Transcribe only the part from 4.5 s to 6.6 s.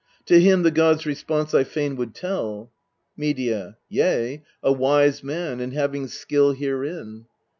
a wise man, and having skill